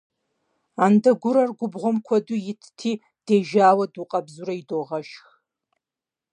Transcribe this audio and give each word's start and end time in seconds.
Андэгурэр 0.85 1.49
губгъуэм 1.57 1.97
куэду 2.05 2.37
итти, 2.51 2.91
дежауэ 3.25 3.85
дукъэбзурэ 3.93 4.53
идогъэшх. 4.61 5.25